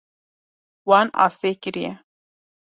Wan 0.87 1.07
asê 1.25 1.51
kiriye. 1.61 1.93